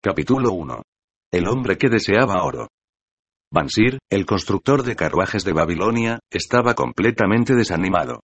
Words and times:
Capítulo 0.00 0.52
1. 0.52 0.80
El 1.32 1.48
hombre 1.48 1.76
que 1.76 1.88
deseaba 1.88 2.44
oro. 2.44 2.68
Bansir, 3.52 3.98
el 4.08 4.26
constructor 4.26 4.84
de 4.84 4.94
carruajes 4.94 5.42
de 5.42 5.52
Babilonia, 5.52 6.20
estaba 6.30 6.74
completamente 6.74 7.56
desanimado. 7.56 8.20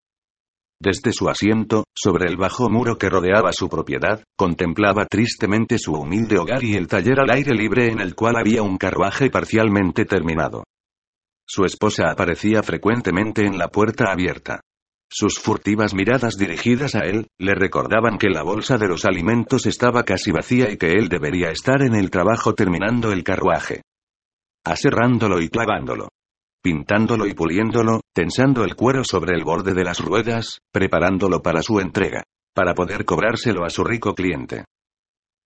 Desde 0.81 1.13
su 1.13 1.29
asiento, 1.29 1.83
sobre 1.93 2.31
el 2.31 2.37
bajo 2.37 2.71
muro 2.71 2.97
que 2.97 3.09
rodeaba 3.09 3.53
su 3.53 3.69
propiedad, 3.69 4.23
contemplaba 4.37 5.07
tristemente 5.07 5.79
su 5.79 5.95
humilde 5.95 6.39
hogar 6.39 6.63
y 6.63 6.77
el 6.77 6.87
taller 6.87 7.19
al 7.19 7.31
aire 7.31 7.57
libre 7.57 7.91
en 7.91 7.99
el 7.99 8.15
cual 8.15 8.37
había 8.37 8.63
un 8.63 8.79
carruaje 8.79 9.29
parcialmente 9.29 10.05
terminado. 10.05 10.63
Su 11.45 11.65
esposa 11.65 12.09
aparecía 12.09 12.63
frecuentemente 12.63 13.45
en 13.45 13.59
la 13.59 13.67
puerta 13.67 14.13
abierta. 14.13 14.61
Sus 15.17 15.39
furtivas 15.39 15.95
miradas 15.95 16.37
dirigidas 16.37 16.97
a 16.97 17.05
él, 17.05 17.29
le 17.39 17.55
recordaban 17.55 18.19
que 18.19 18.31
la 18.31 18.43
bolsa 18.43 18.79
de 18.79 18.89
los 18.89 19.05
alimentos 19.05 19.65
estaba 19.65 20.03
casi 20.03 20.33
vacía 20.33 20.73
y 20.73 20.77
que 20.77 20.91
él 20.91 21.09
debería 21.09 21.51
estar 21.51 21.83
en 21.83 21.95
el 21.95 22.11
trabajo 22.11 22.57
terminando 22.57 23.13
el 23.13 23.23
carruaje. 23.23 23.83
Aserrándolo 24.67 25.41
y 25.41 25.51
clavándolo. 25.51 26.09
Pintándolo 26.61 27.29
y 27.29 27.35
puliéndolo, 27.35 28.01
tensando 28.13 28.65
el 28.65 28.75
cuero 28.75 29.05
sobre 29.05 29.37
el 29.37 29.45
borde 29.45 29.73
de 29.73 29.85
las 29.85 30.01
ruedas, 30.01 30.59
preparándolo 30.73 31.43
para 31.43 31.63
su 31.63 31.79
entrega. 31.79 32.25
Para 32.53 32.75
poder 32.75 33.05
cobrárselo 33.05 33.65
a 33.65 33.71
su 33.71 33.85
rico 33.85 34.17
cliente. 34.17 34.65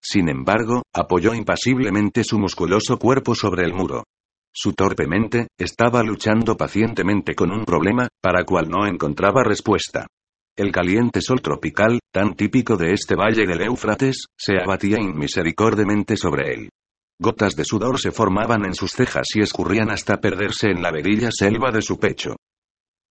Sin 0.02 0.30
embargo, 0.30 0.80
apoyó 0.94 1.34
impasiblemente 1.34 2.24
su 2.24 2.38
musculoso 2.38 2.98
cuerpo 2.98 3.34
sobre 3.34 3.66
el 3.66 3.74
muro. 3.74 4.04
Su 4.60 4.72
torpe 4.72 5.06
mente, 5.06 5.46
estaba 5.56 6.02
luchando 6.02 6.56
pacientemente 6.56 7.36
con 7.36 7.52
un 7.52 7.64
problema, 7.64 8.08
para 8.20 8.42
cual 8.42 8.68
no 8.68 8.88
encontraba 8.88 9.44
respuesta. 9.44 10.08
El 10.56 10.72
caliente 10.72 11.20
sol 11.20 11.40
tropical, 11.40 12.00
tan 12.12 12.34
típico 12.34 12.76
de 12.76 12.92
este 12.92 13.14
valle 13.14 13.46
del 13.46 13.62
Éufrates, 13.62 14.26
se 14.36 14.58
abatía 14.60 14.98
inmisericordemente 14.98 16.16
sobre 16.16 16.54
él. 16.54 16.70
Gotas 17.20 17.54
de 17.54 17.64
sudor 17.64 18.00
se 18.00 18.10
formaban 18.10 18.64
en 18.64 18.74
sus 18.74 18.90
cejas 18.90 19.28
y 19.36 19.42
escurrían 19.42 19.92
hasta 19.92 20.16
perderse 20.16 20.70
en 20.70 20.82
la 20.82 20.90
verilla 20.90 21.30
selva 21.30 21.70
de 21.70 21.82
su 21.82 22.00
pecho. 22.00 22.34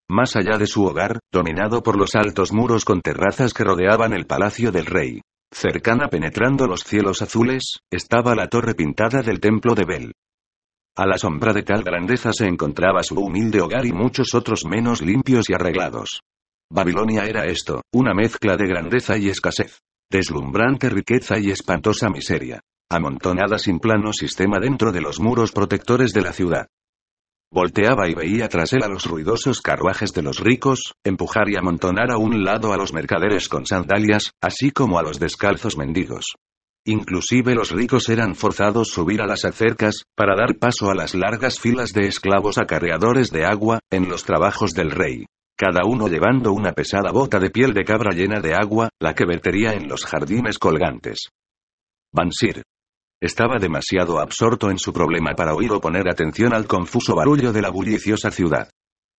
Más 0.10 0.36
allá 0.36 0.58
de 0.58 0.68
su 0.68 0.84
hogar, 0.84 1.20
dominado 1.32 1.82
por 1.82 1.98
los 1.98 2.16
altos 2.16 2.52
muros 2.52 2.84
con 2.84 3.00
terrazas 3.00 3.54
que 3.54 3.64
rodeaban 3.64 4.12
el 4.12 4.26
palacio 4.26 4.74
del 4.74 4.86
rey. 4.86 5.22
Cercana 5.54 6.10
penetrando 6.10 6.68
los 6.68 6.84
cielos 6.84 7.22
azules, 7.22 7.78
estaba 7.90 8.36
la 8.36 8.50
torre 8.50 8.74
pintada 8.74 9.22
del 9.22 9.40
templo 9.40 9.76
de 9.76 9.86
Bel. 9.86 10.12
A 10.98 11.06
la 11.06 11.20
sombra 11.20 11.54
de 11.54 11.62
tal 11.62 11.84
grandeza 11.84 12.34
se 12.34 12.48
encontraba 12.48 13.04
su 13.04 13.14
humilde 13.20 13.62
hogar 13.62 13.86
y 13.86 13.94
muchos 13.94 14.34
otros 14.34 14.66
menos 14.66 15.04
limpios 15.04 15.48
y 15.48 15.54
arreglados. 15.54 16.24
Babilonia 16.72 17.26
era 17.26 17.46
esto, 17.46 17.84
una 17.94 18.16
mezcla 18.16 18.58
de 18.58 18.66
grandeza 18.66 19.16
y 19.16 19.30
escasez. 19.30 19.80
Deslumbrante 20.10 20.90
riqueza 20.90 21.38
y 21.38 21.52
espantosa 21.52 22.10
miseria. 22.10 22.62
Amontonada 22.90 23.60
sin 23.60 23.78
plano 23.78 24.12
sistema 24.12 24.58
dentro 24.60 24.92
de 24.92 25.02
los 25.02 25.20
muros 25.20 25.52
protectores 25.52 26.14
de 26.14 26.22
la 26.22 26.34
ciudad. 26.34 26.66
Volteaba 27.52 28.10
y 28.10 28.16
veía 28.16 28.50
tras 28.50 28.74
él 28.74 28.82
a 28.82 28.88
los 28.88 29.06
ruidosos 29.06 29.62
carruajes 29.62 30.14
de 30.14 30.24
los 30.24 30.40
ricos, 30.40 30.96
empujar 31.04 31.48
y 31.48 31.58
amontonar 31.58 32.10
a 32.10 32.18
un 32.18 32.44
lado 32.44 32.74
a 32.74 32.78
los 32.78 32.92
mercaderes 32.92 33.50
con 33.50 33.68
sandalias, 33.68 34.32
así 34.42 34.72
como 34.72 34.98
a 34.98 35.04
los 35.04 35.20
descalzos 35.20 35.78
mendigos. 35.78 36.38
Inclusive 36.90 37.54
los 37.54 37.72
ricos 37.72 38.08
eran 38.08 38.34
forzados 38.34 38.88
subir 38.88 39.22
a 39.22 39.28
las 39.28 39.44
acercas, 39.44 40.04
para 40.16 40.38
dar 40.38 40.58
paso 40.58 40.90
a 40.90 40.96
las 40.96 41.16
largas 41.16 41.60
filas 41.60 41.92
de 41.92 42.08
esclavos 42.08 42.58
acarreadores 42.58 43.30
de 43.30 43.44
agua, 43.44 43.82
en 43.92 44.08
los 44.08 44.24
trabajos 44.24 44.74
del 44.74 44.92
rey. 44.92 45.26
Cada 45.58 45.84
uno 45.86 46.08
llevando 46.08 46.54
una 46.54 46.72
pesada 46.72 47.12
bota 47.12 47.40
de 47.40 47.50
piel 47.50 47.74
de 47.74 47.84
cabra 47.84 48.12
llena 48.16 48.40
de 48.40 48.54
agua, 48.54 48.88
la 49.02 49.14
que 49.14 49.26
vertería 49.26 49.74
en 49.74 49.90
los 49.90 50.06
jardines 50.06 50.60
colgantes. 50.60 51.28
Bansir. 52.14 52.64
Estaba 53.22 53.58
demasiado 53.60 54.22
absorto 54.22 54.72
en 54.72 54.80
su 54.80 54.94
problema 54.94 55.34
para 55.36 55.56
oír 55.56 55.74
o 55.74 55.82
poner 55.82 56.08
atención 56.08 56.54
al 56.54 56.68
confuso 56.68 57.16
barullo 57.16 57.52
de 57.52 57.64
la 57.64 57.70
bulliciosa 57.70 58.32
ciudad. 58.32 58.70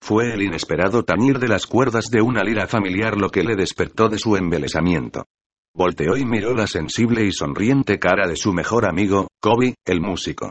Fue 0.00 0.32
el 0.32 0.40
inesperado 0.40 1.02
tañir 1.02 1.38
de 1.38 1.48
las 1.48 1.66
cuerdas 1.66 2.06
de 2.06 2.22
una 2.22 2.42
lira 2.42 2.66
familiar 2.66 3.18
lo 3.18 3.28
que 3.28 3.42
le 3.42 3.56
despertó 3.56 4.08
de 4.08 4.18
su 4.18 4.36
embelesamiento. 4.36 5.26
Volteó 5.74 6.16
y 6.16 6.24
miró 6.24 6.54
la 6.54 6.66
sensible 6.66 7.24
y 7.24 7.32
sonriente 7.32 7.98
cara 7.98 8.26
de 8.26 8.36
su 8.36 8.52
mejor 8.52 8.86
amigo, 8.86 9.28
Kobe, 9.40 9.74
el 9.84 10.00
músico. 10.00 10.50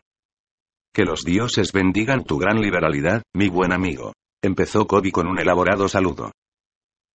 Que 0.94 1.04
los 1.04 1.24
dioses 1.24 1.72
bendigan 1.74 2.24
tu 2.24 2.38
gran 2.38 2.62
liberalidad, 2.62 3.22
mi 3.34 3.50
buen 3.50 3.72
amigo. 3.72 4.14
Empezó 4.42 4.88
Kobe 4.88 5.12
con 5.12 5.28
un 5.28 5.40
elaborado 5.40 5.88
saludo. 5.88 6.32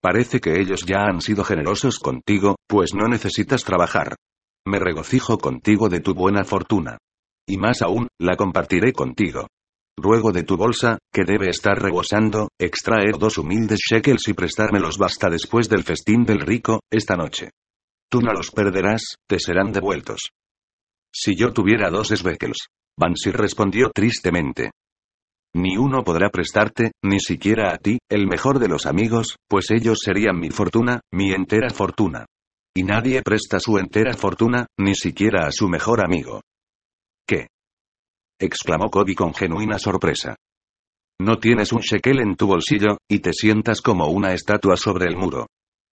Parece 0.03 0.41
que 0.41 0.61
ellos 0.61 0.85
ya 0.85 1.05
han 1.05 1.21
sido 1.21 1.45
generosos 1.45 1.99
contigo, 1.99 2.57
pues 2.69 2.93
no 2.93 3.07
necesitas 3.07 3.65
trabajar. 3.65 4.17
Me 4.67 4.79
regocijo 4.79 5.39
contigo 5.39 5.89
de 5.89 6.01
tu 6.01 6.15
buena 6.15 6.45
fortuna. 6.45 6.99
Y 7.47 7.57
más 7.57 7.83
aún, 7.83 8.09
la 8.21 8.37
compartiré 8.37 8.93
contigo. 8.93 9.49
Ruego 9.97 10.33
de 10.33 10.43
tu 10.43 10.57
bolsa, 10.57 10.99
que 11.13 11.25
debe 11.25 11.49
estar 11.49 11.81
rebosando, 11.81 12.49
extraer 12.59 13.19
dos 13.19 13.39
humildes 13.39 13.81
shekels 13.81 14.27
y 14.29 14.33
prestármelos 14.33 14.99
basta 14.99 15.29
después 15.29 15.69
del 15.69 15.85
festín 15.85 16.25
del 16.25 16.41
rico, 16.41 16.81
esta 16.91 17.17
noche. 17.17 17.51
Tú 18.13 18.21
no 18.21 18.35
los 18.35 18.51
perderás, 18.51 19.17
te 19.27 19.39
serán 19.39 19.73
devueltos. 19.73 20.33
Si 21.11 21.35
yo 21.35 21.51
tuviera 21.55 21.89
dos 21.89 22.09
Svekels. 22.09 22.69
Bansir 22.95 23.35
respondió 23.35 23.91
tristemente. 23.91 24.71
Ni 25.55 25.79
uno 25.79 26.05
podrá 26.05 26.29
prestarte, 26.29 26.93
ni 27.03 27.21
siquiera 27.21 27.73
a 27.73 27.79
ti, 27.79 27.99
el 28.11 28.27
mejor 28.27 28.59
de 28.59 28.69
los 28.69 28.85
amigos, 28.85 29.37
pues 29.49 29.71
ellos 29.71 30.01
serían 30.05 30.39
mi 30.39 30.51
fortuna, 30.51 31.01
mi 31.11 31.33
entera 31.33 31.71
fortuna. 31.71 32.27
Y 32.77 32.83
nadie 32.83 33.23
presta 33.23 33.59
su 33.59 33.79
entera 33.79 34.13
fortuna, 34.13 34.67
ni 34.79 34.95
siquiera 34.95 35.47
a 35.47 35.53
su 35.53 35.71
mejor 35.71 36.05
amigo. 36.05 36.43
¿Qué? 37.27 37.47
exclamó 38.39 38.91
Kobe 38.91 39.15
con 39.15 39.33
genuina 39.33 39.79
sorpresa. 39.79 40.37
No 41.19 41.39
tienes 41.39 41.73
un 41.73 41.81
shekel 41.81 42.21
en 42.21 42.37
tu 42.37 42.47
bolsillo, 42.47 42.99
y 43.11 43.21
te 43.21 43.33
sientas 43.33 43.81
como 43.81 44.09
una 44.09 44.35
estatua 44.35 44.77
sobre 44.77 45.07
el 45.07 45.17
muro. 45.17 45.47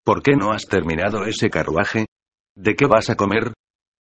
¿Por 0.04 0.22
qué 0.22 0.36
no 0.36 0.52
has 0.52 0.66
terminado 0.66 1.24
ese 1.24 1.50
carruaje? 1.50 2.08
¿De 2.62 2.76
qué 2.76 2.88
vas 2.88 3.10
a 3.10 3.16
comer? 3.16 3.54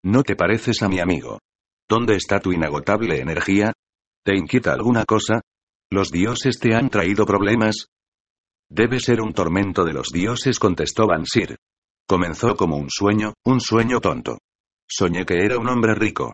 ¿No 0.04 0.22
te 0.24 0.36
pareces 0.36 0.82
a 0.82 0.90
mi 0.90 1.00
amigo? 1.00 1.40
¿Dónde 1.88 2.18
está 2.18 2.42
tu 2.42 2.52
inagotable 2.52 3.22
energía? 3.22 3.72
¿Te 4.26 4.36
inquieta 4.36 4.74
alguna 4.74 5.06
cosa? 5.06 5.40
¿Los 5.90 6.12
dioses 6.12 6.60
te 6.60 6.76
han 6.76 6.90
traído 6.90 7.26
problemas? 7.26 7.88
Debe 8.70 9.00
ser 9.00 9.22
un 9.22 9.32
tormento 9.32 9.86
de 9.86 9.94
los 9.94 10.10
dioses, 10.10 10.60
contestó 10.60 11.08
Bansir. 11.08 11.56
Comenzó 12.06 12.58
como 12.58 12.76
un 12.76 12.90
sueño, 12.90 13.34
un 13.46 13.62
sueño 13.62 14.02
tonto. 14.02 14.40
Soñé 14.90 15.26
que 15.26 15.46
era 15.46 15.58
un 15.58 15.70
hombre 15.70 15.96
rico. 15.96 16.34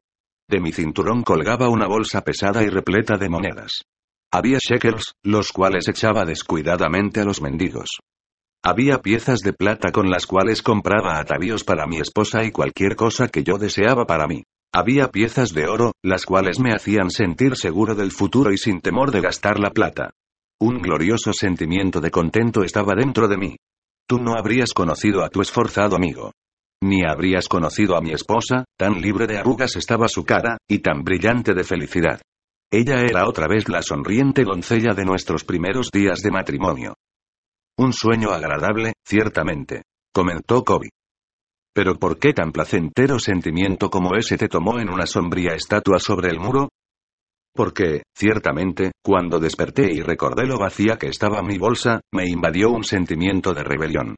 De 0.50 0.60
mi 0.60 0.72
cinturón 0.72 1.22
colgaba 1.22 1.70
una 1.70 1.86
bolsa 1.86 2.22
pesada 2.22 2.64
y 2.64 2.70
repleta 2.70 3.18
de 3.18 3.30
monedas. 3.30 3.84
Había 4.32 4.58
shekels, 4.58 5.14
los 5.22 5.52
cuales 5.52 5.88
echaba 5.90 6.26
descuidadamente 6.26 7.20
a 7.20 7.24
los 7.24 7.40
mendigos. 7.40 8.00
Había 8.68 8.98
piezas 8.98 9.42
de 9.42 9.54
plata 9.54 9.92
con 9.92 10.10
las 10.10 10.26
cuales 10.26 10.64
compraba 10.64 11.20
atavíos 11.20 11.64
para 11.64 11.86
mi 11.86 12.00
esposa 12.00 12.44
y 12.44 12.52
cualquier 12.52 12.96
cosa 12.96 13.28
que 13.28 13.44
yo 13.44 13.60
deseaba 13.60 14.06
para 14.06 14.26
mí. 14.26 14.42
Había 14.74 15.12
piezas 15.12 15.54
de 15.54 15.68
oro, 15.68 15.92
las 16.04 16.26
cuales 16.26 16.60
me 16.60 16.74
hacían 16.74 17.12
sentir 17.12 17.58
seguro 17.58 17.94
del 17.94 18.12
futuro 18.12 18.52
y 18.52 18.58
sin 18.58 18.82
temor 18.82 19.12
de 19.12 19.22
gastar 19.22 19.60
la 19.60 19.70
plata. 19.70 20.16
Un 20.60 20.82
glorioso 20.82 21.32
sentimiento 21.32 22.02
de 22.02 22.10
contento 22.10 22.64
estaba 22.64 22.96
dentro 22.96 23.28
de 23.28 23.38
mí. 23.38 23.56
Tú 24.08 24.18
no 24.18 24.34
habrías 24.36 24.74
conocido 24.74 25.24
a 25.24 25.30
tu 25.30 25.42
esforzado 25.42 25.96
amigo. 25.96 26.32
Ni 26.82 27.06
habrías 27.06 27.48
conocido 27.48 27.96
a 27.96 28.02
mi 28.02 28.14
esposa, 28.14 28.66
tan 28.80 29.00
libre 29.00 29.28
de 29.28 29.38
arrugas 29.38 29.76
estaba 29.76 30.08
su 30.08 30.24
cara, 30.24 30.58
y 30.68 30.80
tan 30.80 31.04
brillante 31.04 31.54
de 31.54 31.64
felicidad. 31.64 32.20
Ella 32.72 33.02
era 33.02 33.28
otra 33.28 33.48
vez 33.48 33.70
la 33.70 33.84
sonriente 33.84 34.44
doncella 34.44 34.96
de 34.96 35.06
nuestros 35.06 35.44
primeros 35.44 35.92
días 35.92 36.24
de 36.24 36.32
matrimonio. 36.32 36.96
Un 37.78 37.92
sueño 37.92 38.32
agradable, 38.32 38.94
ciertamente. 39.06 39.84
Comentó 40.14 40.64
Kobe. 40.64 40.92
Pero 41.74 42.00
¿por 42.00 42.18
qué 42.18 42.32
tan 42.32 42.54
placentero 42.54 43.20
sentimiento 43.20 43.90
como 43.90 44.16
ese 44.16 44.38
te 44.38 44.48
tomó 44.48 44.80
en 44.80 44.90
una 44.90 45.06
sombría 45.06 45.56
estatua 45.56 46.00
sobre 46.00 46.30
el 46.30 46.40
muro? 46.40 46.70
Porque, 47.54 48.04
ciertamente, 48.16 48.94
cuando 49.04 49.40
desperté 49.40 49.92
y 49.92 50.02
recordé 50.02 50.46
lo 50.46 50.58
vacía 50.58 50.98
que 50.98 51.08
estaba 51.08 51.42
mi 51.42 51.58
bolsa, 51.58 52.00
me 52.14 52.30
invadió 52.30 52.70
un 52.70 52.86
sentimiento 52.86 53.54
de 53.54 53.64
rebelión. 53.64 54.16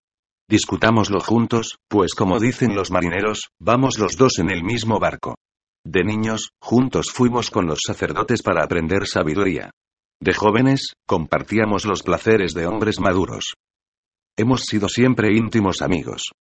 Discutámoslo 0.48 1.20
juntos, 1.20 1.78
pues 1.90 2.14
como 2.14 2.40
dicen 2.40 2.76
los 2.76 2.92
marineros, 2.92 3.50
vamos 3.60 3.98
los 3.98 4.18
dos 4.18 4.38
en 4.38 4.52
el 4.52 4.64
mismo 4.64 5.00
barco. 5.00 5.36
De 5.84 6.04
niños, 6.04 6.52
juntos 6.62 7.08
fuimos 7.12 7.50
con 7.50 7.66
los 7.66 7.80
sacerdotes 7.86 8.44
para 8.44 8.64
aprender 8.64 9.08
sabiduría. 9.08 9.72
De 10.20 10.34
jóvenes, 10.34 10.94
compartíamos 11.06 11.86
los 11.86 12.02
placeres 12.02 12.54
de 12.54 12.66
hombres 12.66 13.00
maduros. 13.00 13.54
Hemos 14.36 14.62
sido 14.64 14.90
siempre 14.90 15.36
íntimos 15.36 15.82
amigos. 15.82 16.32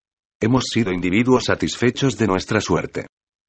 Hemos 0.41 0.65
sido 0.67 0.93
individuos 0.93 1.45
satisfechos 1.45 2.17
de 2.19 2.27
nuestra 2.27 2.61
suerte. 2.61 3.07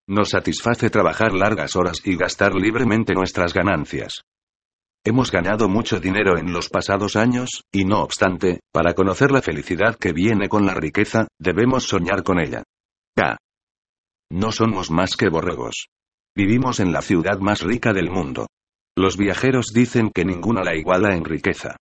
Nos 0.08 0.30
satisface 0.30 0.90
trabajar 0.90 1.34
largas 1.34 1.76
horas 1.76 2.02
y 2.06 2.16
gastar 2.16 2.56
libremente 2.56 3.14
nuestras 3.14 3.54
ganancias. 3.54 4.22
Hemos 5.06 5.32
ganado 5.32 5.70
mucho 5.70 6.00
dinero 6.00 6.38
en 6.38 6.52
los 6.52 6.70
pasados 6.70 7.16
años, 7.16 7.64
y 7.72 7.86
no 7.86 8.02
obstante, 8.02 8.60
para 8.74 8.94
conocer 8.94 9.32
la 9.32 9.42
felicidad 9.42 9.96
que 9.96 10.12
viene 10.12 10.50
con 10.50 10.66
la 10.66 10.74
riqueza, 10.74 11.28
debemos 11.40 11.86
soñar 11.86 12.24
con 12.24 12.40
ella. 12.40 12.64
K. 13.16 13.38
No 14.30 14.52
somos 14.52 14.92
más 14.92 15.16
que 15.16 15.30
borregos. 15.30 15.88
Vivimos 16.36 16.82
en 16.82 16.92
la 16.92 17.02
ciudad 17.02 17.40
más 17.40 17.62
rica 17.62 17.94
del 17.94 18.10
mundo. 18.10 18.48
Los 18.98 19.16
viajeros 19.16 19.68
dicen 19.76 20.10
que 20.10 20.26
ninguna 20.26 20.64
la 20.64 20.76
iguala 20.76 21.16
en 21.16 21.24
riqueza. 21.24 21.76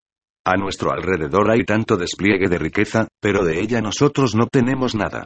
A 0.44 0.56
nuestro 0.56 0.92
alrededor 0.92 1.50
hay 1.50 1.64
tanto 1.64 1.96
despliegue 1.96 2.46
de 2.48 2.58
riqueza, 2.58 3.08
pero 3.22 3.42
de 3.42 3.58
ella 3.58 3.80
nosotros 3.80 4.34
no 4.34 4.48
tenemos 4.48 4.94
nada. 4.94 5.24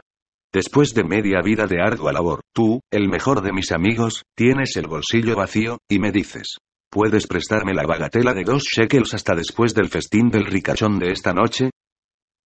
Después 0.53 0.93
de 0.93 1.03
media 1.03 1.41
vida 1.43 1.67
de 1.67 1.81
ardua 1.81 2.13
labor, 2.13 2.39
tú, 2.53 2.79
el 2.91 3.09
mejor 3.09 3.41
de 3.41 3.51
mis 3.51 3.73
amigos, 3.73 4.23
tienes 4.37 4.77
el 4.77 4.87
bolsillo 4.87 5.35
vacío, 5.35 5.79
y 5.89 5.99
me 5.99 6.13
dices, 6.13 6.59
¿puedes 6.89 7.27
prestarme 7.27 7.73
la 7.73 7.85
bagatela 7.85 8.33
de 8.33 8.45
dos 8.45 8.63
shekels 8.63 9.13
hasta 9.13 9.35
después 9.35 9.73
del 9.73 9.89
festín 9.89 10.29
del 10.29 10.45
ricachón 10.45 10.97
de 10.97 11.11
esta 11.11 11.33
noche? 11.33 11.71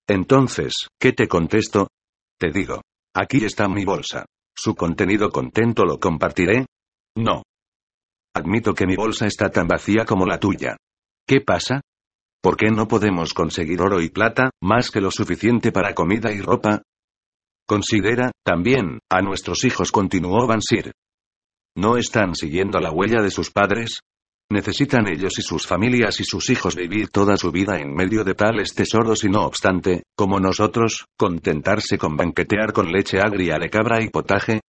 Entonces, 0.08 0.74
¿qué 1.00 1.14
te 1.14 1.28
contesto? 1.28 1.90
Te 2.40 2.50
digo, 2.50 2.82
aquí 3.14 3.46
está 3.46 3.68
mi 3.68 3.86
bolsa. 3.86 4.26
¿Su 4.56 4.74
contenido 4.74 5.30
contento 5.30 5.86
lo 5.86 6.00
compartiré? 6.00 6.66
No. 7.16 7.44
Admito 8.36 8.74
que 8.74 8.86
mi 8.86 8.98
bolsa 8.98 9.28
está 9.28 9.50
tan 9.50 9.66
vacía 9.66 10.04
como 10.04 10.26
la 10.26 10.38
tuya. 10.38 10.76
¿Qué 11.26 11.40
pasa? 11.40 11.80
¿Por 12.42 12.58
qué 12.58 12.70
no 12.70 12.86
podemos 12.86 13.34
conseguir 13.34 13.82
oro 13.82 14.02
y 14.02 14.10
plata, 14.10 14.50
más 14.62 14.92
que 14.92 15.00
lo 15.00 15.10
suficiente 15.10 15.72
para 15.72 15.96
comida 15.96 16.34
y 16.34 16.42
ropa? 16.42 16.82
Considera, 17.66 18.32
también, 18.44 19.00
a 19.10 19.22
nuestros 19.22 19.64
hijos, 19.64 19.92
continuó 19.92 20.46
Bansir. 20.48 20.92
¿No 21.78 21.96
están 21.96 22.36
siguiendo 22.36 22.80
la 22.80 22.92
huella 22.92 23.22
de 23.22 23.32
sus 23.32 23.52
padres? 23.52 24.02
Necesitan 24.52 25.08
ellos 25.08 25.40
y 25.40 25.42
sus 25.42 25.66
familias 25.66 26.20
y 26.20 26.26
sus 26.26 26.50
hijos 26.50 26.76
vivir 26.76 27.10
toda 27.10 27.38
su 27.38 27.52
vida 27.52 27.80
en 27.80 27.96
medio 27.96 28.26
de 28.26 28.36
tales 28.36 28.76
tesoros 28.76 29.24
y 29.24 29.30
no 29.30 29.46
obstante, 29.46 30.04
como 30.16 30.42
nosotros, 30.42 31.06
contentarse 31.18 31.98
con 31.98 32.18
banquetear 32.18 32.74
con 32.74 32.92
leche 32.92 33.20
agria 33.20 33.58
de 33.60 33.70
cabra 33.70 34.04
y 34.04 34.10
potaje. 34.10 34.60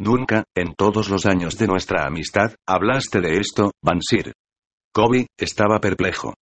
Nunca, 0.00 0.44
en 0.56 0.72
todos 0.72 1.10
los 1.10 1.26
años 1.26 1.58
de 1.58 1.66
nuestra 1.66 2.06
amistad, 2.06 2.54
hablaste 2.66 3.20
de 3.20 3.36
esto, 3.36 3.72
Bansir. 3.84 4.32
Kobe, 4.94 5.26
estaba 5.38 5.78
perplejo. 5.78 6.32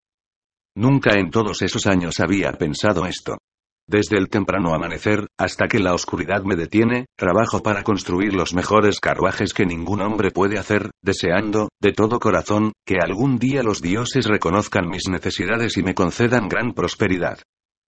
Nunca 0.76 1.18
en 1.18 1.30
todos 1.30 1.60
esos 1.62 1.88
años 1.88 2.20
había 2.20 2.52
pensado 2.52 3.04
esto. 3.04 3.38
Desde 3.88 4.16
el 4.16 4.28
temprano 4.28 4.74
amanecer, 4.74 5.26
hasta 5.36 5.66
que 5.66 5.80
la 5.80 5.92
oscuridad 5.92 6.44
me 6.44 6.54
detiene, 6.54 7.06
trabajo 7.16 7.60
para 7.60 7.82
construir 7.82 8.32
los 8.32 8.54
mejores 8.54 9.00
carruajes 9.00 9.52
que 9.52 9.66
ningún 9.66 10.02
hombre 10.02 10.30
puede 10.30 10.56
hacer, 10.56 10.92
deseando, 11.02 11.68
de 11.82 11.90
todo 11.90 12.20
corazón, 12.20 12.70
que 12.86 12.98
algún 13.02 13.40
día 13.40 13.64
los 13.64 13.82
dioses 13.82 14.26
reconozcan 14.26 14.88
mis 14.88 15.08
necesidades 15.08 15.76
y 15.76 15.82
me 15.82 15.94
concedan 15.94 16.48
gran 16.48 16.74
prosperidad. 16.74 17.40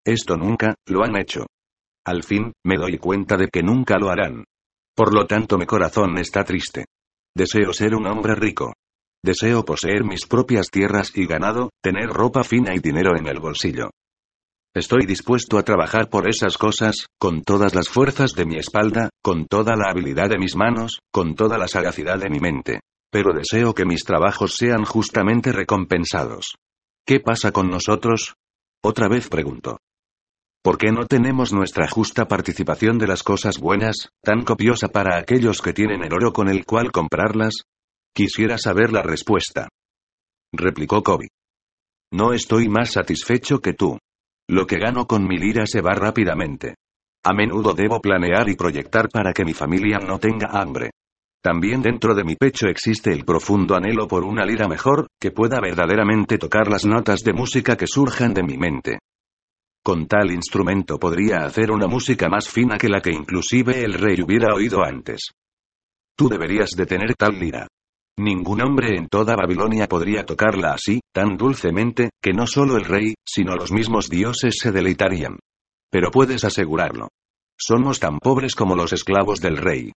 Esto 0.04 0.36
nunca, 0.36 0.74
lo 0.88 1.04
han 1.04 1.16
hecho. 1.16 1.46
Al 2.04 2.24
fin, 2.24 2.54
me 2.66 2.76
doy 2.76 2.98
cuenta 2.98 3.36
de 3.36 3.46
que 3.52 3.62
nunca 3.62 3.98
lo 3.98 4.10
harán. 4.10 4.46
Por 5.00 5.14
lo 5.14 5.26
tanto 5.26 5.56
mi 5.56 5.64
corazón 5.64 6.18
está 6.18 6.44
triste. 6.44 6.84
Deseo 7.34 7.72
ser 7.72 7.94
un 7.94 8.06
hombre 8.06 8.34
rico. 8.34 8.74
Deseo 9.24 9.64
poseer 9.64 10.04
mis 10.04 10.26
propias 10.26 10.66
tierras 10.70 11.12
y 11.14 11.24
ganado, 11.24 11.70
tener 11.82 12.10
ropa 12.10 12.44
fina 12.44 12.74
y 12.74 12.80
dinero 12.80 13.16
en 13.16 13.26
el 13.26 13.40
bolsillo. 13.40 13.88
Estoy 14.74 15.06
dispuesto 15.06 15.56
a 15.56 15.62
trabajar 15.62 16.10
por 16.10 16.28
esas 16.28 16.58
cosas, 16.58 17.06
con 17.18 17.40
todas 17.44 17.74
las 17.74 17.88
fuerzas 17.88 18.34
de 18.34 18.44
mi 18.44 18.56
espalda, 18.56 19.08
con 19.22 19.46
toda 19.46 19.74
la 19.74 19.88
habilidad 19.88 20.28
de 20.28 20.38
mis 20.38 20.54
manos, 20.54 21.00
con 21.10 21.34
toda 21.34 21.56
la 21.56 21.66
sagacidad 21.66 22.18
de 22.18 22.28
mi 22.28 22.38
mente. 22.38 22.80
Pero 23.10 23.32
deseo 23.32 23.72
que 23.72 23.86
mis 23.86 24.04
trabajos 24.04 24.54
sean 24.54 24.84
justamente 24.84 25.50
recompensados. 25.50 26.56
¿Qué 27.06 27.20
pasa 27.20 27.52
con 27.52 27.70
nosotros? 27.70 28.34
Otra 28.84 29.08
vez 29.08 29.30
pregunto. 29.30 29.78
¿Por 30.62 30.76
qué 30.76 30.92
no 30.92 31.06
tenemos 31.06 31.54
nuestra 31.54 31.88
justa 31.88 32.28
participación 32.28 32.98
de 32.98 33.06
las 33.06 33.22
cosas 33.22 33.58
buenas, 33.58 34.10
tan 34.22 34.44
copiosa 34.44 34.88
para 34.88 35.16
aquellos 35.16 35.62
que 35.62 35.72
tienen 35.72 36.04
el 36.04 36.12
oro 36.12 36.34
con 36.34 36.50
el 36.50 36.66
cual 36.66 36.92
comprarlas? 36.92 37.62
Quisiera 38.14 38.58
saber 38.58 38.92
la 38.92 39.02
respuesta. 39.02 39.68
Replicó 40.52 41.02
Kobe. 41.02 41.28
No 42.12 42.34
estoy 42.34 42.68
más 42.68 42.90
satisfecho 42.90 43.60
que 43.60 43.72
tú. 43.72 43.96
Lo 44.50 44.66
que 44.66 44.76
gano 44.76 45.06
con 45.06 45.26
mi 45.26 45.38
lira 45.38 45.64
se 45.64 45.80
va 45.80 45.94
rápidamente. 45.94 46.74
A 47.24 47.32
menudo 47.32 47.72
debo 47.72 48.02
planear 48.02 48.50
y 48.50 48.56
proyectar 48.56 49.08
para 49.08 49.32
que 49.32 49.46
mi 49.46 49.54
familia 49.54 49.98
no 49.98 50.18
tenga 50.18 50.48
hambre. 50.60 50.90
También 51.42 51.80
dentro 51.80 52.14
de 52.14 52.24
mi 52.24 52.36
pecho 52.36 52.66
existe 52.66 53.12
el 53.12 53.24
profundo 53.24 53.76
anhelo 53.76 54.06
por 54.06 54.24
una 54.24 54.44
lira 54.44 54.68
mejor, 54.68 55.06
que 55.18 55.30
pueda 55.30 55.58
verdaderamente 55.58 56.36
tocar 56.36 56.68
las 56.68 56.84
notas 56.84 57.20
de 57.20 57.32
música 57.32 57.78
que 57.78 57.86
surjan 57.86 58.34
de 58.34 58.42
mi 58.42 58.58
mente. 58.58 58.98
Con 59.82 60.06
tal 60.06 60.30
instrumento 60.30 60.98
podría 60.98 61.38
hacer 61.38 61.70
una 61.70 61.86
música 61.86 62.28
más 62.28 62.48
fina 62.48 62.76
que 62.76 62.88
la 62.88 63.00
que 63.00 63.12
inclusive 63.12 63.82
el 63.82 63.94
rey 63.94 64.20
hubiera 64.20 64.54
oído 64.54 64.84
antes. 64.84 65.30
Tú 66.14 66.28
deberías 66.28 66.70
de 66.76 66.84
tener 66.84 67.14
tal 67.14 67.38
lira. 67.38 67.66
Ningún 68.18 68.60
hombre 68.60 68.96
en 68.98 69.08
toda 69.08 69.34
Babilonia 69.34 69.88
podría 69.88 70.26
tocarla 70.26 70.74
así, 70.74 71.00
tan 71.14 71.38
dulcemente, 71.38 72.10
que 72.20 72.34
no 72.34 72.46
solo 72.46 72.76
el 72.76 72.84
rey, 72.84 73.14
sino 73.26 73.54
los 73.56 73.72
mismos 73.72 74.10
dioses 74.10 74.56
se 74.60 74.70
deleitarían. 74.70 75.38
Pero 75.90 76.10
puedes 76.10 76.44
asegurarlo. 76.44 77.08
Somos 77.58 77.98
tan 77.98 78.18
pobres 78.18 78.54
como 78.54 78.76
los 78.76 78.92
esclavos 78.92 79.40
del 79.40 79.56
rey. 79.56 79.92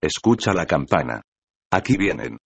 Escucha 0.00 0.54
la 0.54 0.64
campana. 0.64 1.20
Aquí 1.70 1.98
vienen. 1.98 2.38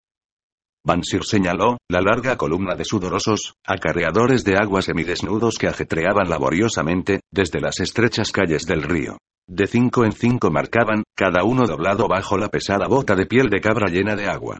Bansir 0.84 1.24
señaló, 1.24 1.78
la 1.88 2.00
larga 2.00 2.36
columna 2.36 2.74
de 2.74 2.84
sudorosos, 2.84 3.54
acarreadores 3.64 4.44
de 4.44 4.56
agua 4.56 4.82
semidesnudos 4.82 5.56
que 5.56 5.68
ajetreaban 5.68 6.28
laboriosamente, 6.28 7.20
desde 7.30 7.60
las 7.60 7.78
estrechas 7.78 8.32
calles 8.32 8.66
del 8.66 8.82
río. 8.82 9.18
De 9.48 9.66
cinco 9.66 10.04
en 10.04 10.12
cinco 10.12 10.50
marcaban, 10.50 11.04
cada 11.16 11.44
uno 11.44 11.66
doblado 11.66 12.08
bajo 12.08 12.36
la 12.36 12.48
pesada 12.48 12.88
bota 12.88 13.14
de 13.14 13.26
piel 13.26 13.48
de 13.48 13.60
cabra 13.60 13.88
llena 13.88 14.16
de 14.16 14.26
agua. 14.26 14.58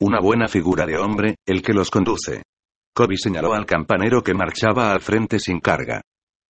Una 0.00 0.20
buena 0.20 0.48
figura 0.48 0.86
de 0.86 0.98
hombre, 0.98 1.36
el 1.46 1.62
que 1.62 1.72
los 1.72 1.90
conduce. 1.90 2.42
Kobe 2.94 3.16
señaló 3.16 3.54
al 3.54 3.66
campanero 3.66 4.22
que 4.22 4.34
marchaba 4.34 4.92
al 4.92 5.00
frente 5.00 5.38
sin 5.38 5.60
carga. 5.60 6.02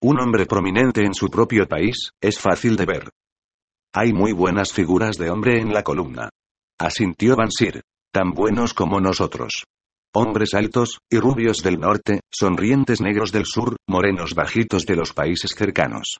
Un 0.03 0.21
hombre 0.21 0.47
prominente 0.47 1.05
en 1.05 1.15
su 1.15 1.29
propio 1.29 1.67
país, 1.69 2.11
es 2.21 2.39
fácil 2.39 2.77
de 2.77 2.87
ver. 2.87 3.11
Hay 3.93 4.13
muy 4.13 4.33
buenas 4.33 4.73
figuras 4.73 5.17
de 5.17 5.31
hombre 5.31 5.61
en 5.61 5.73
la 5.73 5.83
columna. 5.83 6.31
Asintió 6.79 7.37
Bansir. 7.37 7.83
Tan 8.13 8.33
buenos 8.33 8.75
como 8.75 9.01
nosotros. 9.01 9.67
Hombres 10.13 10.55
altos, 10.55 10.99
y 11.09 11.19
rubios 11.19 11.63
del 11.63 11.79
norte, 11.79 12.21
sonrientes 12.29 13.01
negros 13.01 13.31
del 13.31 13.47
sur, 13.47 13.77
morenos 13.89 14.35
bajitos 14.35 14.85
de 14.85 14.97
los 14.97 15.13
países 15.13 15.55
cercanos. 15.55 16.19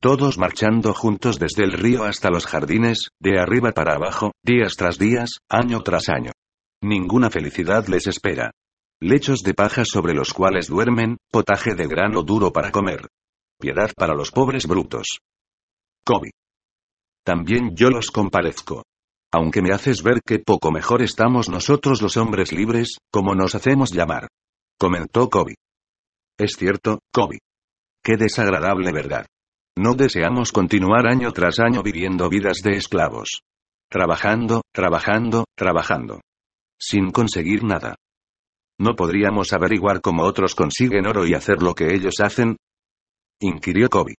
Todos 0.00 0.38
marchando 0.38 0.94
juntos 0.94 1.40
desde 1.40 1.64
el 1.64 1.72
río 1.72 2.04
hasta 2.04 2.30
los 2.30 2.46
jardines, 2.46 3.08
de 3.20 3.40
arriba 3.40 3.72
para 3.72 3.96
abajo, 3.96 4.30
días 4.44 4.76
tras 4.76 4.98
días, 4.98 5.38
año 5.48 5.80
tras 5.82 6.08
año. 6.08 6.30
Ninguna 6.80 7.28
felicidad 7.28 7.88
les 7.88 8.06
espera. 8.06 8.52
Lechos 9.00 9.40
de 9.40 9.54
paja 9.54 9.84
sobre 9.84 10.14
los 10.14 10.32
cuales 10.32 10.68
duermen, 10.68 11.16
potaje 11.32 11.74
de 11.74 11.88
grano 11.88 12.22
duro 12.22 12.52
para 12.52 12.70
comer. 12.70 13.08
Piedad 13.58 13.90
para 13.96 14.14
los 14.14 14.30
pobres 14.30 14.68
brutos. 14.68 15.18
Kobe. 16.04 16.30
También 17.24 17.74
yo 17.74 17.90
los 17.90 18.12
comparezco. 18.12 18.84
Aunque 19.32 19.62
me 19.62 19.72
haces 19.72 20.02
ver 20.02 20.20
que 20.24 20.38
poco 20.38 20.70
mejor 20.70 21.02
estamos 21.02 21.48
nosotros 21.48 22.02
los 22.02 22.16
hombres 22.16 22.52
libres, 22.52 22.98
como 23.10 23.34
nos 23.34 23.54
hacemos 23.54 23.90
llamar. 23.92 24.28
Comentó 24.78 25.30
Kobe. 25.30 25.54
Es 26.38 26.56
cierto, 26.56 27.00
Kobe. 27.12 27.38
Qué 28.02 28.16
desagradable 28.16 28.92
verdad. 28.92 29.26
No 29.76 29.94
deseamos 29.94 30.52
continuar 30.52 31.06
año 31.06 31.32
tras 31.32 31.58
año 31.60 31.82
viviendo 31.82 32.28
vidas 32.28 32.58
de 32.62 32.72
esclavos. 32.72 33.42
Trabajando, 33.88 34.62
trabajando, 34.72 35.44
trabajando 35.56 36.20
sin 36.82 37.12
conseguir 37.12 37.62
nada. 37.62 37.94
¿No 38.78 38.96
podríamos 38.96 39.52
averiguar 39.52 40.00
cómo 40.00 40.24
otros 40.24 40.56
consiguen 40.56 41.06
oro 41.06 41.24
y 41.24 41.34
hacer 41.34 41.62
lo 41.62 41.74
que 41.74 41.94
ellos 41.94 42.14
hacen? 42.20 42.56
inquirió 43.40 43.88
Kobe. 43.88 44.16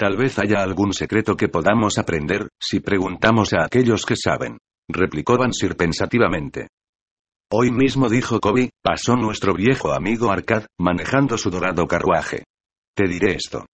Tal 0.00 0.16
vez 0.16 0.38
haya 0.38 0.62
algún 0.62 0.94
secreto 0.94 1.36
que 1.36 1.50
podamos 1.50 1.98
aprender, 1.98 2.48
si 2.58 2.80
preguntamos 2.80 3.52
a 3.52 3.66
aquellos 3.66 4.06
que 4.06 4.16
saben, 4.16 4.56
replicó 4.88 5.36
Bansir 5.36 5.76
pensativamente. 5.76 6.68
Hoy 7.52 7.70
mismo 7.70 8.08
dijo 8.08 8.40
Kobe, 8.40 8.70
pasó 8.82 9.14
nuestro 9.14 9.52
viejo 9.52 9.92
amigo 9.92 10.32
Arcad, 10.32 10.64
manejando 10.80 11.36
su 11.36 11.50
dorado 11.50 11.86
carruaje. 11.86 12.44
Te 12.96 13.08
diré 13.08 13.34
esto. 13.34 13.66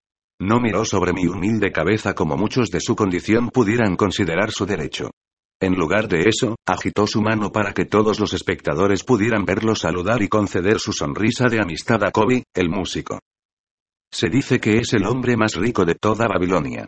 No 0.40 0.60
miró 0.60 0.86
sobre 0.86 1.12
mi 1.12 1.26
humilde 1.26 1.70
cabeza 1.70 2.14
como 2.14 2.38
muchos 2.38 2.70
de 2.70 2.80
su 2.80 2.96
condición 2.96 3.50
pudieran 3.50 3.94
considerar 3.94 4.50
su 4.50 4.64
derecho. 4.64 5.10
En 5.60 5.74
lugar 5.74 6.08
de 6.08 6.30
eso, 6.30 6.56
agitó 6.66 7.06
su 7.06 7.20
mano 7.20 7.52
para 7.52 7.74
que 7.74 7.84
todos 7.84 8.18
los 8.18 8.32
espectadores 8.32 9.04
pudieran 9.04 9.44
verlo 9.44 9.74
saludar 9.74 10.22
y 10.22 10.28
conceder 10.28 10.78
su 10.78 10.94
sonrisa 10.94 11.48
de 11.48 11.60
amistad 11.60 12.02
a 12.02 12.10
Kobe, 12.10 12.44
el 12.54 12.70
músico. 12.70 13.18
Se 14.14 14.28
dice 14.28 14.60
que 14.60 14.78
es 14.78 14.92
el 14.92 15.06
hombre 15.06 15.36
más 15.36 15.56
rico 15.56 15.84
de 15.84 15.96
toda 15.96 16.28
Babilonia. 16.28 16.86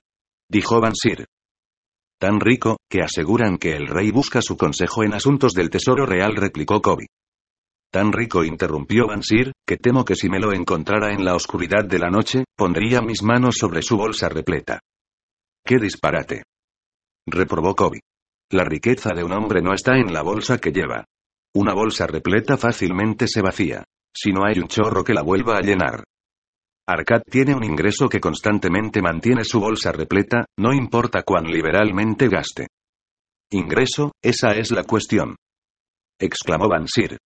Dijo 0.48 0.80
Bansir. 0.80 1.26
Tan 2.20 2.38
rico, 2.38 2.76
que 2.88 3.02
aseguran 3.02 3.58
que 3.58 3.74
el 3.74 3.88
rey 3.88 4.12
busca 4.12 4.40
su 4.40 4.56
consejo 4.56 5.02
en 5.02 5.12
asuntos 5.12 5.52
del 5.52 5.68
tesoro 5.68 6.06
real, 6.06 6.36
replicó 6.36 6.80
Kobe. 6.80 7.08
Tan 7.90 8.12
rico 8.12 8.44
interrumpió 8.44 9.08
Bansir, 9.08 9.50
que 9.66 9.76
temo 9.76 10.04
que 10.04 10.14
si 10.14 10.28
me 10.28 10.38
lo 10.38 10.52
encontrara 10.52 11.12
en 11.12 11.24
la 11.24 11.34
oscuridad 11.34 11.84
de 11.84 11.98
la 11.98 12.10
noche, 12.10 12.44
pondría 12.56 13.00
mis 13.00 13.24
manos 13.24 13.56
sobre 13.58 13.82
su 13.82 13.96
bolsa 13.96 14.28
repleta. 14.28 14.78
¡Qué 15.64 15.78
disparate! 15.78 16.44
Reprobó 17.26 17.74
Kobe. 17.74 18.02
La 18.52 18.62
riqueza 18.62 19.10
de 19.14 19.24
un 19.24 19.32
hombre 19.32 19.62
no 19.62 19.74
está 19.74 19.98
en 19.98 20.12
la 20.12 20.22
bolsa 20.22 20.58
que 20.58 20.70
lleva. 20.70 21.04
Una 21.56 21.74
bolsa 21.74 22.06
repleta 22.06 22.56
fácilmente 22.56 23.26
se 23.26 23.42
vacía. 23.42 23.82
Si 24.14 24.30
no 24.32 24.44
hay 24.44 24.60
un 24.60 24.68
chorro 24.68 25.02
que 25.02 25.12
la 25.12 25.22
vuelva 25.22 25.56
a 25.56 25.62
llenar. 25.62 26.04
Arcad 26.88 27.22
tiene 27.28 27.52
un 27.52 27.64
ingreso 27.64 28.08
que 28.08 28.20
constantemente 28.20 29.02
mantiene 29.02 29.42
su 29.42 29.58
bolsa 29.58 29.90
repleta, 29.90 30.46
no 30.56 30.72
importa 30.72 31.24
cuán 31.24 31.44
liberalmente 31.44 32.28
gaste. 32.28 32.68
Ingreso, 33.50 34.12
esa 34.22 34.52
es 34.52 34.70
la 34.70 34.84
cuestión. 34.84 35.34
Exclamó 36.20 36.68
Bansir. 36.68 37.18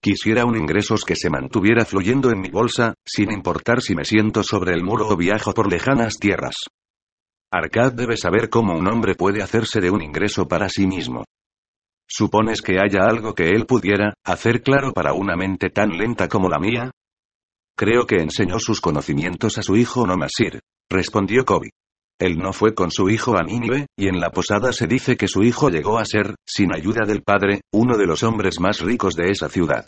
Quisiera 0.00 0.44
un 0.44 0.56
ingresos 0.56 1.04
que 1.04 1.16
se 1.16 1.30
mantuviera 1.30 1.84
fluyendo 1.84 2.30
en 2.30 2.40
mi 2.40 2.48
bolsa, 2.48 2.94
sin 3.04 3.32
importar 3.32 3.80
si 3.82 3.96
me 3.96 4.04
siento 4.04 4.44
sobre 4.44 4.72
el 4.72 4.84
muro 4.84 5.08
o 5.08 5.16
viajo 5.16 5.52
por 5.52 5.68
lejanas 5.68 6.14
tierras. 6.20 6.54
Arcad 7.50 7.94
debe 7.94 8.16
saber 8.16 8.48
cómo 8.48 8.78
un 8.78 8.86
hombre 8.86 9.16
puede 9.16 9.42
hacerse 9.42 9.80
de 9.80 9.90
un 9.90 10.00
ingreso 10.00 10.46
para 10.46 10.68
sí 10.68 10.86
mismo. 10.86 11.24
¿Supones 12.06 12.62
que 12.62 12.78
haya 12.78 13.00
algo 13.02 13.34
que 13.34 13.50
él 13.50 13.66
pudiera 13.66 14.14
hacer 14.24 14.62
claro 14.62 14.92
para 14.92 15.12
una 15.12 15.34
mente 15.34 15.70
tan 15.70 15.90
lenta 15.98 16.28
como 16.28 16.48
la 16.48 16.60
mía? 16.60 16.92
Creo 17.78 18.08
que 18.08 18.16
enseñó 18.16 18.58
sus 18.58 18.80
conocimientos 18.80 19.56
a 19.56 19.62
su 19.62 19.76
hijo 19.76 20.04
Nomasir, 20.04 20.58
respondió 20.90 21.44
Kobe. 21.44 21.70
Él 22.18 22.36
no 22.36 22.52
fue 22.52 22.74
con 22.74 22.90
su 22.90 23.08
hijo 23.08 23.38
a 23.38 23.44
Nínive, 23.44 23.86
y 23.96 24.08
en 24.08 24.18
la 24.18 24.30
posada 24.30 24.72
se 24.72 24.88
dice 24.88 25.16
que 25.16 25.28
su 25.28 25.44
hijo 25.44 25.70
llegó 25.70 26.00
a 26.00 26.04
ser, 26.04 26.34
sin 26.44 26.74
ayuda 26.74 27.06
del 27.06 27.22
padre, 27.22 27.60
uno 27.72 27.96
de 27.96 28.06
los 28.06 28.24
hombres 28.24 28.58
más 28.58 28.80
ricos 28.80 29.14
de 29.14 29.30
esa 29.30 29.48
ciudad. 29.48 29.86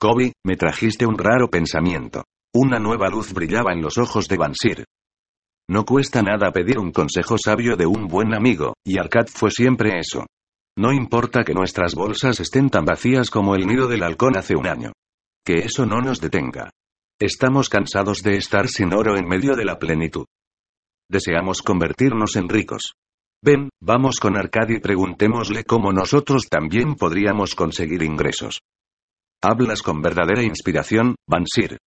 Kobe, 0.00 0.32
me 0.44 0.56
trajiste 0.56 1.06
un 1.06 1.16
raro 1.16 1.48
pensamiento. 1.48 2.24
Una 2.52 2.80
nueva 2.80 3.08
luz 3.08 3.32
brillaba 3.32 3.72
en 3.72 3.82
los 3.82 3.98
ojos 3.98 4.26
de 4.26 4.36
Bansir. 4.36 4.84
No 5.70 5.84
cuesta 5.84 6.22
nada 6.22 6.50
pedir 6.50 6.80
un 6.80 6.90
consejo 6.90 7.38
sabio 7.38 7.76
de 7.76 7.86
un 7.86 8.08
buen 8.08 8.34
amigo, 8.34 8.74
y 8.84 8.98
Arcad 8.98 9.28
fue 9.28 9.52
siempre 9.52 10.00
eso. 10.00 10.26
No 10.76 10.92
importa 10.92 11.44
que 11.44 11.54
nuestras 11.54 11.94
bolsas 11.94 12.40
estén 12.40 12.68
tan 12.68 12.84
vacías 12.84 13.30
como 13.30 13.54
el 13.54 13.64
nido 13.64 13.86
del 13.86 14.02
halcón 14.02 14.36
hace 14.36 14.56
un 14.56 14.66
año. 14.66 14.90
Que 15.44 15.58
eso 15.58 15.86
no 15.86 16.00
nos 16.00 16.20
detenga. 16.20 16.70
Estamos 17.20 17.68
cansados 17.68 18.22
de 18.22 18.36
estar 18.36 18.68
sin 18.68 18.94
oro 18.94 19.16
en 19.16 19.26
medio 19.26 19.56
de 19.56 19.64
la 19.64 19.80
plenitud. 19.80 20.26
Deseamos 21.10 21.62
convertirnos 21.62 22.36
en 22.36 22.48
ricos. 22.48 22.92
Ven, 23.42 23.70
vamos 23.80 24.20
con 24.20 24.36
Arcad 24.36 24.68
y 24.68 24.78
preguntémosle 24.78 25.64
cómo 25.64 25.92
nosotros 25.92 26.46
también 26.48 26.94
podríamos 26.94 27.56
conseguir 27.56 28.04
ingresos. 28.04 28.60
Hablas 29.42 29.82
con 29.82 30.00
verdadera 30.00 30.44
inspiración, 30.44 31.16
Bansir. 31.28 31.78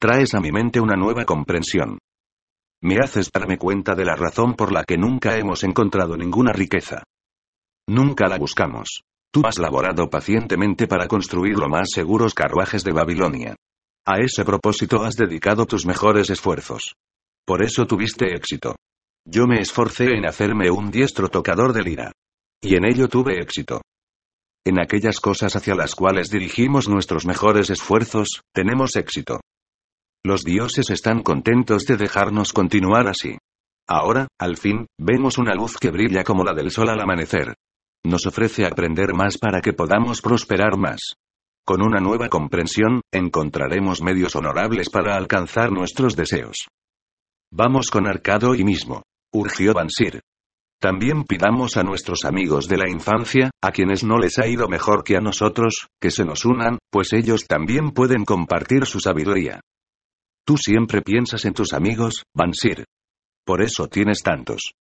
Traes 0.00 0.32
a 0.32 0.40
mi 0.40 0.50
mente 0.50 0.80
una 0.80 0.96
nueva 0.96 1.26
comprensión. 1.26 1.98
Me 2.82 3.00
haces 3.04 3.30
darme 3.30 3.58
cuenta 3.58 3.94
de 3.94 4.06
la 4.06 4.16
razón 4.16 4.54
por 4.54 4.72
la 4.72 4.84
que 4.84 4.96
nunca 4.96 5.36
hemos 5.36 5.62
encontrado 5.62 6.16
ninguna 6.16 6.54
riqueza. 6.54 7.02
Nunca 7.86 8.28
la 8.28 8.38
buscamos. 8.38 9.02
Tú 9.30 9.42
has 9.44 9.58
laborado 9.58 10.08
pacientemente 10.08 10.86
para 10.86 11.06
construir 11.06 11.58
los 11.58 11.68
más 11.68 11.90
seguros 11.92 12.32
carruajes 12.32 12.82
de 12.82 12.92
Babilonia. 12.92 13.56
A 14.06 14.18
ese 14.18 14.44
propósito 14.44 15.04
has 15.04 15.16
dedicado 15.16 15.66
tus 15.66 15.86
mejores 15.86 16.30
esfuerzos. 16.30 16.94
Por 17.46 17.62
eso 17.62 17.86
tuviste 17.86 18.34
éxito. 18.34 18.76
Yo 19.26 19.46
me 19.46 19.60
esforcé 19.60 20.14
en 20.14 20.26
hacerme 20.26 20.70
un 20.70 20.90
diestro 20.90 21.28
tocador 21.28 21.72
de 21.72 21.82
lira. 21.82 22.12
Y 22.62 22.76
en 22.76 22.84
ello 22.84 23.08
tuve 23.08 23.40
éxito. 23.40 23.82
En 24.64 24.80
aquellas 24.80 25.20
cosas 25.20 25.56
hacia 25.56 25.74
las 25.74 25.94
cuales 25.94 26.30
dirigimos 26.30 26.88
nuestros 26.88 27.26
mejores 27.26 27.70
esfuerzos, 27.70 28.42
tenemos 28.54 28.96
éxito. 28.96 29.40
Los 30.24 30.42
dioses 30.42 30.90
están 30.90 31.22
contentos 31.22 31.86
de 31.86 31.96
dejarnos 31.96 32.52
continuar 32.52 33.08
así. 33.08 33.38
Ahora, 33.88 34.28
al 34.38 34.56
fin, 34.56 34.86
vemos 34.98 35.38
una 35.38 35.54
luz 35.54 35.76
que 35.78 35.90
brilla 35.90 36.24
como 36.24 36.44
la 36.44 36.52
del 36.52 36.70
sol 36.70 36.90
al 36.90 37.00
amanecer. 37.00 37.54
Nos 38.04 38.26
ofrece 38.26 38.66
aprender 38.66 39.14
más 39.14 39.38
para 39.38 39.60
que 39.60 39.72
podamos 39.72 40.20
prosperar 40.20 40.76
más. 40.76 41.14
Con 41.70 41.82
una 41.82 42.00
nueva 42.00 42.28
comprensión, 42.28 43.00
encontraremos 43.12 44.02
medios 44.02 44.34
honorables 44.34 44.90
para 44.90 45.14
alcanzar 45.14 45.70
nuestros 45.70 46.16
deseos. 46.16 46.66
Vamos 47.52 47.92
con 47.92 48.08
Arcado 48.08 48.56
y 48.56 48.64
mismo. 48.64 49.04
Urgió 49.32 49.72
Bansir. 49.72 50.20
También 50.80 51.22
pidamos 51.22 51.76
a 51.76 51.84
nuestros 51.84 52.24
amigos 52.24 52.66
de 52.66 52.76
la 52.76 52.90
infancia, 52.90 53.52
a 53.62 53.70
quienes 53.70 54.02
no 54.02 54.18
les 54.18 54.40
ha 54.40 54.48
ido 54.48 54.66
mejor 54.66 55.04
que 55.04 55.16
a 55.16 55.20
nosotros, 55.20 55.86
que 56.00 56.10
se 56.10 56.24
nos 56.24 56.44
unan, 56.44 56.78
pues 56.90 57.12
ellos 57.12 57.46
también 57.46 57.92
pueden 57.92 58.24
compartir 58.24 58.84
su 58.84 58.98
sabiduría. 58.98 59.60
Tú 60.44 60.56
siempre 60.56 61.02
piensas 61.02 61.44
en 61.44 61.54
tus 61.54 61.72
amigos, 61.72 62.24
Bansir. 62.34 62.84
Por 63.46 63.62
eso 63.62 63.86
tienes 63.86 64.24
tantos. 64.24 64.72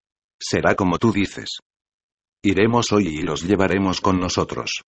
Será 0.40 0.74
como 0.74 0.96
tú 0.96 1.12
dices. 1.12 1.58
Iremos 2.42 2.92
hoy 2.92 3.08
y 3.08 3.20
los 3.20 3.42
llevaremos 3.42 4.00
con 4.00 4.18
nosotros. 4.18 4.84